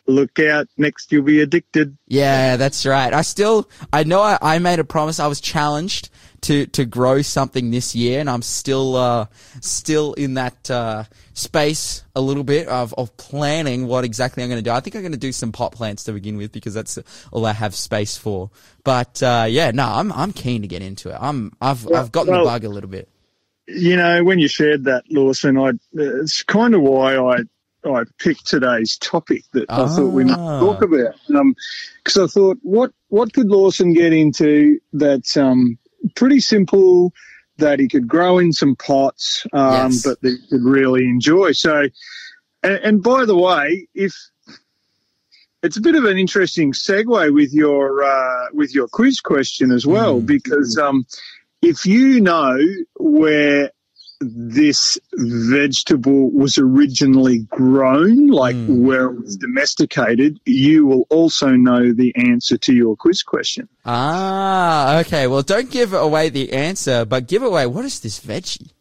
[0.07, 0.67] Look out!
[0.77, 1.97] Next, you'll be addicted.
[2.07, 3.13] Yeah, that's right.
[3.13, 5.19] I still, I know I, I made a promise.
[5.19, 6.09] I was challenged
[6.43, 9.25] to to grow something this year, and I'm still uh,
[9.61, 14.63] still in that uh, space a little bit of, of planning what exactly I'm going
[14.63, 14.71] to do.
[14.71, 16.99] I think I'm going to do some pot plants to begin with because that's
[17.31, 18.51] all I have space for.
[18.83, 21.17] But uh, yeah, no, I'm I'm keen to get into it.
[21.19, 23.09] I'm I've well, I've gotten well, the bug a little bit.
[23.67, 27.37] You know, when you shared that, Lawson, I it's kind of why I
[27.85, 30.59] I picked today's topic that I thought we might ah.
[30.59, 31.15] talk about.
[31.27, 35.77] Because um, I thought, what what could Lawson get into that um,
[36.15, 37.13] pretty simple
[37.57, 40.03] that he could grow in some pots, um, yes.
[40.03, 41.51] but that he could really enjoy.
[41.51, 41.83] So,
[42.63, 44.13] and, and, by the way, if
[45.61, 49.85] it's a bit of an interesting segue with your uh, with your quiz question as
[49.85, 50.25] well, mm.
[50.25, 51.05] because um,
[51.61, 52.57] if you know
[52.95, 53.71] where
[54.19, 58.83] this vegetable was originally grown, like mm.
[58.83, 63.67] where it was domesticated, you will also know the answer to your quiz question.
[63.85, 65.27] Ah, okay.
[65.27, 68.71] Well, don't give away the answer, but give away what is this veggie?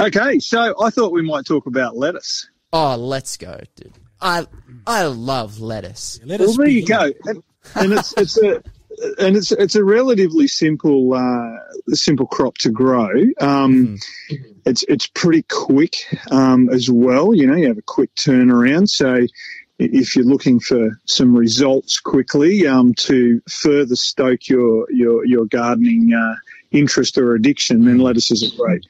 [0.00, 2.48] Okay, so I thought we might talk about lettuce.
[2.72, 3.92] Oh, let's go, dude.
[4.20, 4.46] I
[4.86, 6.20] I love lettuce.
[6.24, 7.12] lettuce well, there you go.
[7.24, 7.42] And,
[7.74, 8.62] and it's it's a
[9.18, 13.10] and it's it's a relatively simple uh, simple crop to grow.
[13.40, 14.02] Um, mm.
[14.66, 15.96] It's it's pretty quick
[16.30, 17.34] um, as well.
[17.34, 18.88] You know, you have a quick turnaround.
[18.88, 19.26] So
[19.78, 26.12] if you're looking for some results quickly um, to further stoke your your your gardening
[26.12, 26.36] uh,
[26.70, 28.86] interest or addiction, then lettuces are great.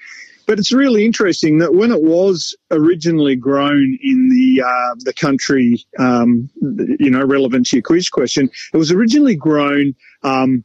[0.50, 5.86] But it's really interesting that when it was originally grown in the uh, the country,
[5.96, 6.50] um,
[6.98, 10.64] you know, relevant to your quiz question, it was originally grown um,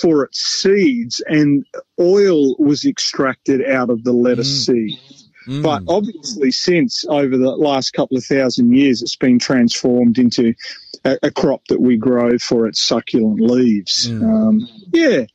[0.00, 1.66] for its seeds, and
[2.00, 4.72] oil was extracted out of the lettuce mm.
[4.72, 5.28] seeds.
[5.46, 5.62] Mm.
[5.62, 10.54] But obviously, since over the last couple of thousand years, it's been transformed into
[11.04, 14.08] a, a crop that we grow for its succulent leaves.
[14.08, 14.22] Mm.
[14.22, 15.26] Um, yeah.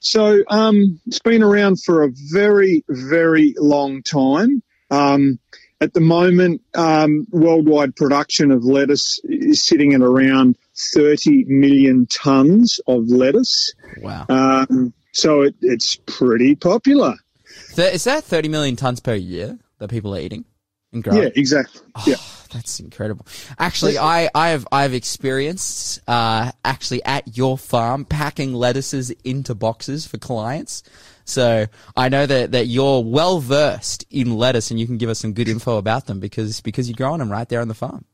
[0.00, 4.62] So um, it's been around for a very, very long time.
[4.90, 5.38] Um,
[5.80, 10.56] at the moment, um, worldwide production of lettuce is sitting at around
[10.94, 13.74] 30 million tons of lettuce.
[14.00, 14.26] Wow.
[14.28, 17.14] Um, so it, it's pretty popular.
[17.76, 20.44] Is that 30 million tons per year that people are eating
[20.92, 21.22] and growing?
[21.22, 21.80] Yeah, exactly.
[21.94, 22.16] Oh, yeah.
[22.52, 23.26] That's incredible.
[23.58, 30.06] Actually, I, I have I've experienced uh, actually at your farm packing lettuces into boxes
[30.06, 30.82] for clients.
[31.24, 35.18] So I know that, that you're well versed in lettuce and you can give us
[35.18, 38.04] some good info about them because because you're growing them right there on the farm.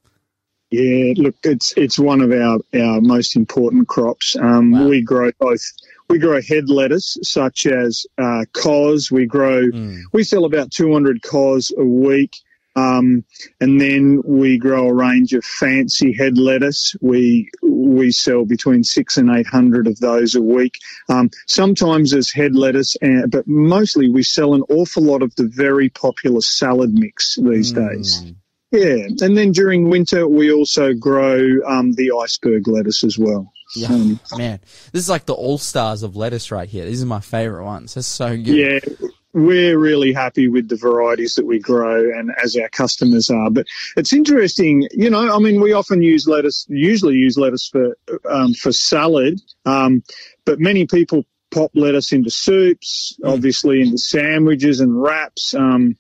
[0.71, 4.35] Yeah, look, it's it's one of our, our most important crops.
[4.37, 4.89] Um, wow.
[4.89, 5.63] We grow both.
[6.09, 9.11] We grow head lettuce such as uh, cos.
[9.11, 9.67] We grow.
[9.67, 10.01] Mm.
[10.13, 12.37] We sell about 200 cos a week.
[12.75, 13.25] Um,
[13.61, 16.95] and then we grow a range of fancy head lettuce.
[17.01, 20.79] We we sell between six and eight hundred of those a week.
[21.09, 25.49] Um, sometimes as head lettuce, and, but mostly we sell an awful lot of the
[25.49, 27.89] very popular salad mix these mm.
[27.89, 28.33] days.
[28.71, 33.53] Yeah, and then during winter we also grow um, the iceberg lettuce as well.
[33.77, 34.61] Yeah, um, man,
[34.93, 36.87] this is like the all stars of lettuce right here.
[36.87, 37.95] These are my favorite ones.
[37.95, 38.47] That's so good.
[38.47, 43.51] Yeah, we're really happy with the varieties that we grow and as our customers are.
[43.51, 43.67] But
[43.97, 47.97] it's interesting, you know, I mean, we often use lettuce, usually use lettuce for,
[48.29, 49.41] um, for salad.
[49.65, 50.03] Um,
[50.45, 53.33] but many people pop lettuce into soups, mm.
[53.33, 55.55] obviously into sandwiches and wraps.
[55.55, 55.97] Um,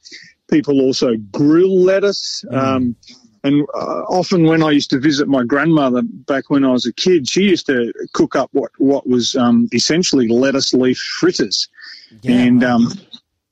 [0.51, 2.45] people also grill lettuce.
[2.51, 2.95] Mm.
[3.45, 6.92] and uh, often when I used to visit my grandmother back when I was a
[6.92, 11.68] kid, she used to cook up what, what was, um, essentially lettuce leaf fritters.
[12.21, 12.37] Yeah.
[12.37, 12.92] And, um,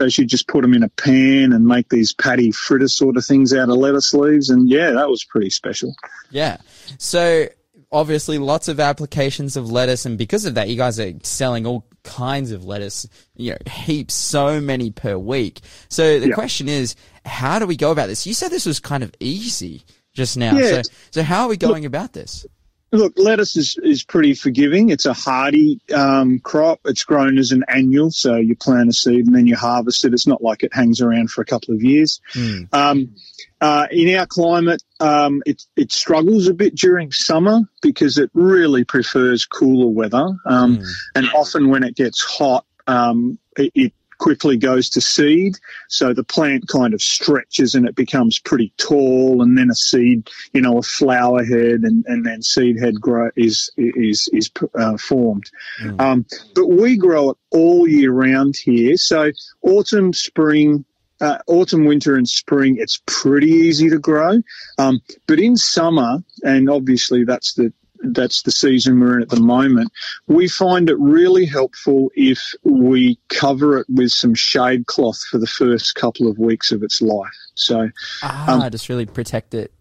[0.01, 3.25] so she just put them in a pan and make these patty fritter sort of
[3.25, 4.49] things out of lettuce leaves.
[4.49, 5.95] And yeah, that was pretty special.
[6.31, 6.57] Yeah.
[6.97, 7.49] So
[7.93, 10.07] obviously lots of applications of lettuce.
[10.07, 14.15] And because of that, you guys are selling all kinds of lettuce, you know, heaps,
[14.15, 15.61] so many per week.
[15.91, 16.35] So the yeah.
[16.35, 16.95] question is,
[17.27, 18.27] how do we go about this?
[18.27, 19.83] You said this was kind of easy
[20.15, 20.57] just now.
[20.57, 20.81] Yeah.
[20.81, 22.47] So, so how are we going Look, about this?
[22.92, 24.88] Look, lettuce is, is pretty forgiving.
[24.88, 26.81] It's a hardy um, crop.
[26.87, 30.12] It's grown as an annual, so you plant a seed and then you harvest it.
[30.12, 32.20] It's not like it hangs around for a couple of years.
[32.35, 32.68] Mm.
[32.72, 33.14] Um,
[33.61, 38.85] uh, in our climate, um, it, it struggles a bit during summer because it really
[38.85, 40.29] prefers cooler weather.
[40.44, 40.85] Mm.
[41.14, 45.56] And often when it gets hot, um, it, it quickly goes to seed.
[45.88, 50.28] So the plant kind of stretches and it becomes pretty tall and then a seed,
[50.52, 54.96] you know, a flower head and, and then seed head grow is, is, is uh,
[54.98, 55.50] formed.
[55.98, 58.96] Um, but we grow it all year round here.
[58.96, 60.85] So autumn, spring,
[61.20, 64.42] uh, autumn, winter, and spring, it's pretty easy to grow.
[64.78, 67.72] Um, but in summer, and obviously that's the
[68.03, 69.93] that's the season we're in at the moment.
[70.27, 75.47] We find it really helpful if we cover it with some shade cloth for the
[75.47, 77.35] first couple of weeks of its life.
[77.55, 77.91] So,
[78.23, 79.73] Ah, just really protect it.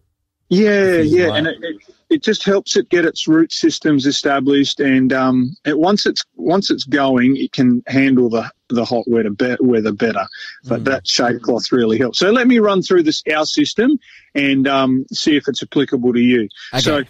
[0.50, 1.38] yeah, yeah, like.
[1.38, 1.76] and it, it,
[2.10, 6.72] it just helps it get its root systems established, and um, it, once it's once
[6.72, 10.26] it's going, it can handle the the hot weather be- weather better.
[10.66, 12.20] But that shade cloth really helps.
[12.20, 14.00] So let me run through this our system
[14.36, 16.50] and um, see if it's applicable to you.
[16.74, 16.82] Okay.
[16.82, 17.04] So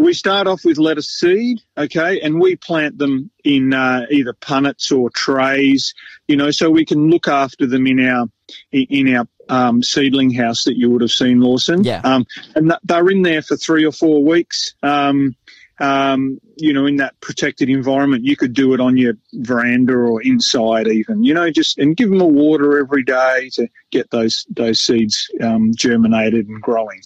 [0.00, 4.96] we start off with lettuce seed, okay, and we plant them in uh, either punnets
[4.96, 5.94] or trays,
[6.26, 8.26] you know, so we can look after them in our
[8.72, 11.84] in our um, seedling house that you would have seen, Lawson.
[11.84, 12.00] Yeah.
[12.02, 14.74] Um, and th- they're in there for three or four weeks.
[14.82, 15.36] Um,
[15.78, 20.22] um, you know, in that protected environment, you could do it on your veranda or
[20.22, 21.24] inside, even.
[21.24, 25.30] You know, just and give them a water every day to get those those seeds
[25.42, 27.02] um, germinated and growing,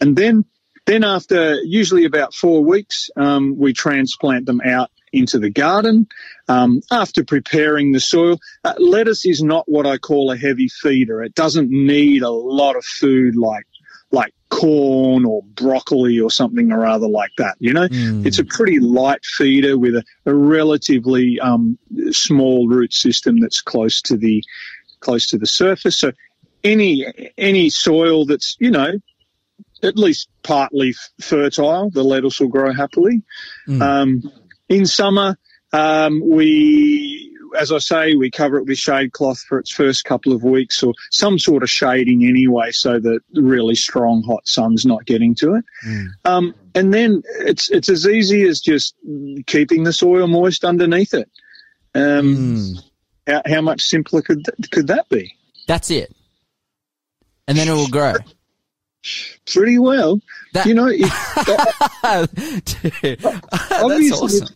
[0.00, 0.44] and then
[0.88, 6.08] then after usually about four weeks, um, we transplant them out into the garden.
[6.48, 11.22] Um, after preparing the soil, uh, lettuce is not what I call a heavy feeder.
[11.22, 13.66] It doesn't need a lot of food like
[14.10, 17.56] like corn or broccoli or something or other like that.
[17.58, 17.88] You know,
[18.24, 21.78] it's a pretty light feeder with a, a relatively um,
[22.12, 24.42] small root system that's close to the
[25.00, 25.98] close to the surface.
[25.98, 26.12] So
[26.64, 27.04] any
[27.36, 28.92] any soil that's you know
[29.82, 33.22] at least partly fertile, the lettuce will grow happily.
[33.82, 34.32] Um,
[34.68, 35.38] in summer,
[35.72, 40.32] um, we, as I say, we cover it with shade cloth for its first couple
[40.32, 45.04] of weeks or some sort of shading anyway so that really strong hot sun's not
[45.06, 45.64] getting to it.
[46.24, 48.94] Um, and then it's, it's as easy as just
[49.46, 51.30] keeping the soil moist underneath it.
[51.94, 52.74] Um,
[53.26, 55.34] how, how much simpler could, th- could that be?
[55.66, 56.14] That's it.
[57.46, 58.14] And then it will grow.
[59.52, 60.20] Pretty well.
[60.52, 61.00] That- you know, if,
[62.82, 64.48] Dude, that's obviously, awesome.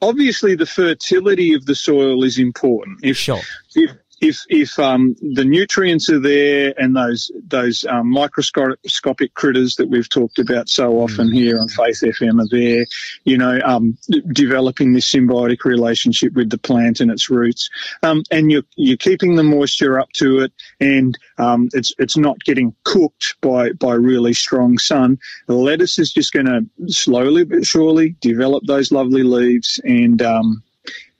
[0.00, 3.00] obviously the fertility of the soil is important.
[3.02, 3.40] If Sure.
[3.74, 3.90] if
[4.22, 10.08] if if um, the nutrients are there and those those um, microscopic critters that we've
[10.08, 12.86] talked about so often here on Faith FM are there,
[13.24, 13.98] you know, um,
[14.32, 17.68] developing this symbiotic relationship with the plant and its roots,
[18.04, 22.38] um, and you're you're keeping the moisture up to it, and um, it's it's not
[22.44, 25.18] getting cooked by by really strong sun.
[25.48, 30.22] The lettuce is just going to slowly but surely develop those lovely leaves and.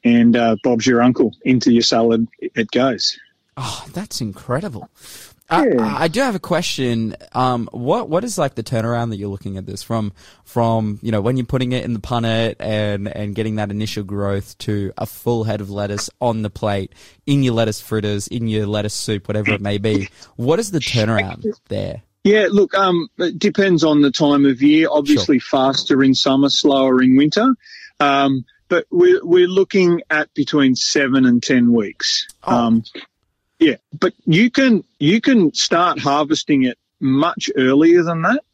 [0.05, 2.27] And uh, Bob's your uncle into your salad.
[2.41, 3.19] It goes.
[3.57, 4.88] Oh, that's incredible.
[5.53, 5.97] I, Yeah.
[5.99, 7.15] I do have a question.
[7.33, 10.12] Um, what what is like the turnaround that you're looking at this from?
[10.45, 14.03] From you know when you're putting it in the punnet and and getting that initial
[14.03, 16.95] growth to a full head of lettuce on the plate
[17.27, 20.09] in your lettuce fritters, in your lettuce soup, whatever it may be.
[20.37, 22.03] What is the turnaround there?
[22.25, 24.88] Yeah, look, um, it depends on the time of year.
[24.91, 27.55] Obviously, faster in summer, slower in winter.
[27.99, 32.27] Um, but we're, we're looking at between seven and ten weeks.
[32.43, 32.57] Oh.
[32.57, 32.85] Um,
[33.59, 38.45] yeah, but you can you can start harvesting it much earlier than that.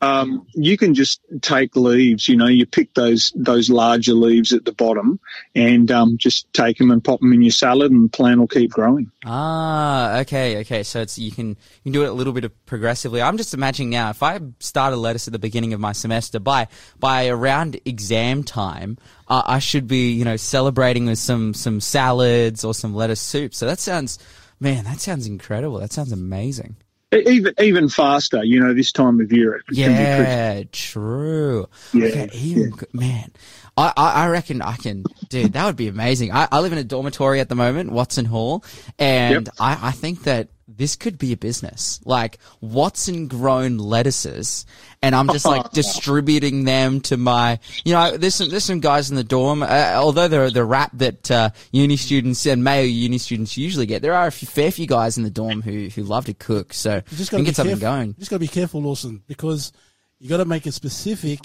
[0.00, 2.28] Um, you can just take leaves.
[2.28, 5.18] You know, you pick those those larger leaves at the bottom,
[5.54, 8.46] and um, just take them and pop them in your salad, and the plant will
[8.46, 9.10] keep growing.
[9.24, 10.82] Ah, okay, okay.
[10.82, 13.20] So it's you can you can do it a little bit of progressively.
[13.20, 16.38] I'm just imagining now if I start a lettuce at the beginning of my semester,
[16.38, 21.80] by by around exam time, uh, I should be you know celebrating with some some
[21.80, 23.54] salads or some lettuce soup.
[23.54, 24.18] So that sounds,
[24.60, 25.78] man, that sounds incredible.
[25.80, 26.76] That sounds amazing.
[27.12, 31.68] Even even faster, you know, this time of year it can be pretty Yeah, true.
[31.92, 33.30] Yeah, okay, even man,
[33.76, 35.52] I, I I reckon I can, dude.
[35.52, 36.32] That would be amazing.
[36.32, 38.64] I, I live in a dormitory at the moment, Watson Hall,
[38.98, 39.54] and Yep.
[39.60, 44.66] I I think that this could be a business, like Watson grown lettuces,
[45.00, 49.08] and I'm just like distributing them to my, you know, there's some there's some guys
[49.10, 49.62] in the dorm.
[49.62, 54.02] Uh, although the the rap that uh, uni students and Mayo uni students usually get,
[54.02, 56.72] there are a few, fair few guys in the dorm who who love to cook.
[56.74, 57.96] So You just got can to be get something careful.
[57.96, 58.08] going.
[58.08, 59.72] You just got to be careful, Lawson, because
[60.18, 61.40] you got to make it specific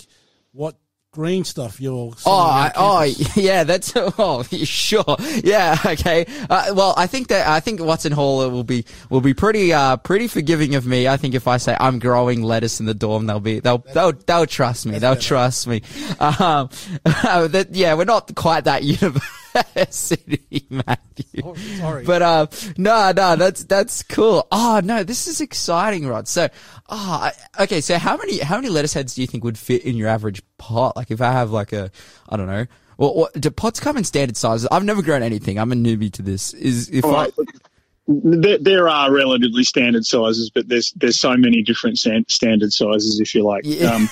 [0.52, 0.78] what
[1.12, 2.14] green stuff you're.
[2.26, 3.02] Oh, I, oh,
[3.36, 6.26] yeah, that's oh, sure, yeah, okay.
[6.50, 9.98] Uh, well, I think that I think Watson Hall will be will be pretty uh
[9.98, 11.08] pretty forgiving of me.
[11.08, 14.14] I think if I say I'm growing lettuce in the dorm, they'll be they'll they'll
[14.14, 15.00] they'll trust me.
[15.00, 15.82] They'll trust me.
[16.20, 16.70] Um,
[17.04, 19.22] that yeah, we're not quite that univ-
[19.90, 21.42] Sydney Matthew.
[21.44, 22.06] Oh, sorry.
[22.06, 22.48] But uh,
[22.78, 24.48] no, no, that's that's cool.
[24.52, 26.28] Oh no, this is exciting, Rod.
[26.28, 26.50] So,
[26.90, 27.82] ah, okay.
[27.82, 30.42] So how many how many lettuce heads do you think would fit in your average
[30.58, 30.96] pot?
[30.96, 31.92] Like if I have like a,
[32.30, 32.66] I don't know.
[32.98, 34.68] Well, what, do pots come in standard sizes?
[34.72, 35.58] I've never grown anything.
[35.58, 36.54] I'm a newbie to this.
[36.54, 37.34] Is if All I right.
[38.24, 43.34] There, there are relatively standard sizes, but there's there's so many different standard sizes, if
[43.36, 43.62] you like.
[43.66, 43.92] Yeah.
[43.94, 44.10] Um,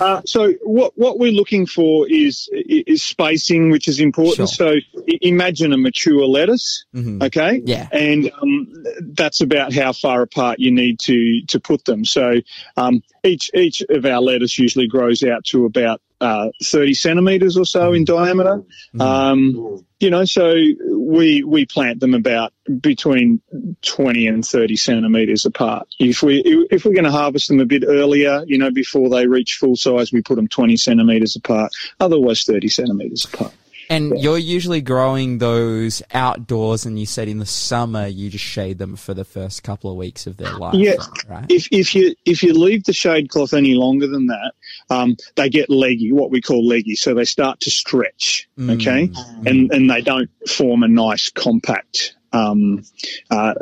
[0.00, 4.48] uh, so what what we're looking for is is spacing, which is important.
[4.48, 7.22] So i- imagine a mature lettuce, Mhm.
[7.24, 7.60] okay?
[7.64, 7.88] Yeah.
[7.92, 8.72] and um,
[9.14, 12.04] that's about how far apart you need to to put them.
[12.04, 12.34] So
[12.76, 17.64] um, each each of our lettuce usually grows out to about uh, 30 centimeters or
[17.64, 18.62] so in diameter.
[18.98, 20.54] Um, you know, so
[20.90, 23.40] we we plant them about between
[23.82, 25.88] 20 and 30 centimeters apart.
[25.98, 29.26] If we if we're going to harvest them a bit earlier, you know, before they
[29.26, 31.72] reach full size, we put them 20 centimeters apart.
[32.00, 33.52] Otherwise, 30 centimeters apart.
[33.90, 38.78] and you're usually growing those outdoors, and you said in the summer you just shade
[38.78, 40.74] them for the first couple of weeks of their life.
[40.74, 40.94] Yeah.
[41.28, 41.44] right.
[41.50, 44.52] If if you if you leave the shade cloth any longer than that,
[44.90, 46.96] um, they get leggy, what we call leggy.
[46.96, 49.46] So they start to stretch, okay, Mm.
[49.46, 52.82] and and they don't form a nice compact um,
[53.30, 53.54] uh,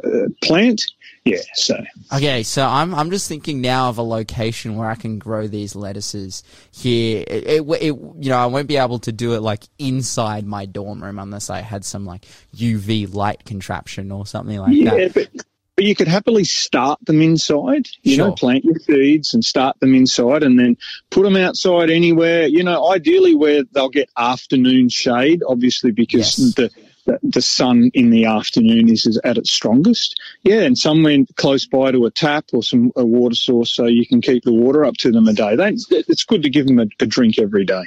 [0.42, 0.84] plant.
[1.24, 1.76] Yeah, so
[2.14, 5.76] Okay, so I'm I'm just thinking now of a location where I can grow these
[5.76, 7.22] lettuces here.
[7.28, 10.64] It, it, it you know I won't be able to do it like inside my
[10.64, 12.24] dorm room unless I had some like
[12.56, 15.14] UV light contraption or something like yeah, that.
[15.14, 15.44] but,
[15.78, 17.88] but you could happily start them inside.
[18.02, 20.76] You know, plant your seeds and start them inside, and then
[21.08, 22.48] put them outside anywhere.
[22.48, 26.54] You know, ideally where they'll get afternoon shade, obviously because Yes.
[26.54, 26.70] the
[27.06, 30.20] the, the sun in the afternoon is, is at its strongest.
[30.42, 34.04] Yeah, and somewhere close by to a tap or some a water source, so you
[34.04, 35.54] can keep the water up to them a day.
[35.54, 37.84] They, it's good to give them a, a drink every day.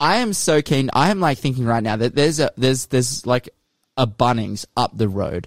[0.00, 0.90] I am so keen.
[0.92, 3.50] I am like thinking right now that there's a there's there's like
[3.96, 5.46] a Bunnings up the road.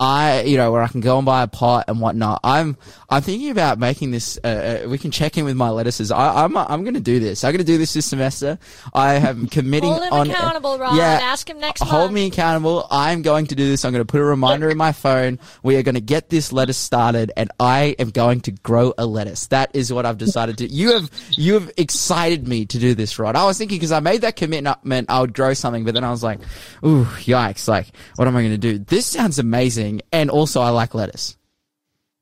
[0.00, 2.40] I you know where I can go and buy a pot and whatnot.
[2.42, 2.76] I'm
[3.10, 4.38] I'm thinking about making this.
[4.42, 4.46] Uh,
[4.84, 6.10] uh, we can check in with my lettuces.
[6.10, 7.44] I, I'm I'm going to do this.
[7.44, 8.58] I'm going to do this this semester.
[8.94, 10.96] I am committing Hold him on accountable, Rod.
[10.96, 12.14] Yeah, Ask him next hold month.
[12.14, 12.86] me accountable.
[12.90, 13.84] I'm going to do this.
[13.84, 15.38] I'm going to put a reminder in my phone.
[15.62, 19.04] We are going to get this lettuce started, and I am going to grow a
[19.04, 19.48] lettuce.
[19.48, 20.66] That is what I've decided to.
[20.66, 23.36] You have you have excited me to do this, Rod.
[23.36, 26.10] I was thinking because I made that commitment, I would grow something, but then I
[26.10, 26.40] was like,
[26.84, 27.68] ooh, yikes!
[27.68, 28.78] Like, what am I going to do?
[28.78, 31.36] This sounds amazing, and also I like lettuce.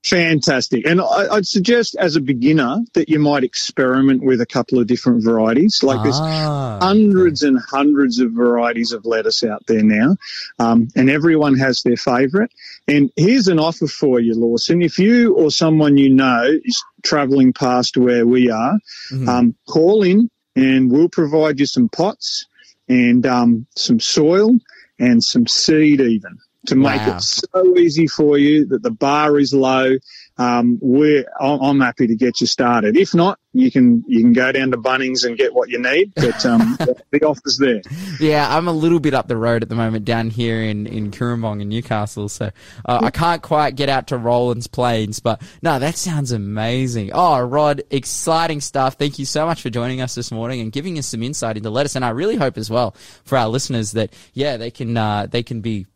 [0.04, 0.86] Fantastic.
[0.86, 4.86] And I, I'd suggest as a beginner that you might experiment with a couple of
[4.86, 5.82] different varieties.
[5.82, 10.16] Like there's Ah, hundreds and hundreds of varieties of lettuce out there now,
[10.60, 12.50] um, and everyone has their favourite.
[12.86, 14.82] And here's an offer for you, Lawson.
[14.82, 18.78] If you or someone you know is travelling past where we are,
[19.12, 19.28] Mhm.
[19.28, 22.46] um, call in and we'll provide you some pots
[22.88, 24.52] and um, some soil
[24.98, 26.38] and some seed even
[26.68, 27.16] to make Wow.
[27.16, 29.96] it so easy for you that the bar is low.
[30.40, 32.96] Um, we're, I'm happy to get you started.
[32.96, 36.12] If not, you can you can go down to Bunnings and get what you need.
[36.14, 36.76] But um,
[37.10, 37.80] the, offer's there.
[38.20, 41.10] Yeah, I'm a little bit up the road at the moment down here in, in
[41.10, 42.50] Cooranbong in Newcastle, so
[42.84, 47.10] uh, I can't quite get out to Rollands Plains, but no, that sounds amazing.
[47.12, 48.94] Oh, Rod, exciting stuff.
[48.94, 51.70] Thank you so much for joining us this morning and giving us some insight into
[51.70, 52.94] lettuce, and I really hope as well
[53.24, 55.86] for our listeners that, yeah, they can, uh, they can be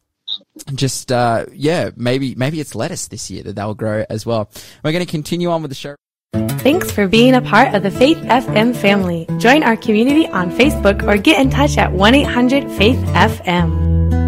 [0.75, 4.51] just, uh, yeah, maybe, maybe it's lettuce this year that they'll grow as well.
[4.85, 5.97] We're going to continue on with the show.
[6.33, 9.27] Thanks for being a part of the Faith FM family.
[9.39, 14.22] Join our community on Facebook or get in touch at 1 800 Faith FM.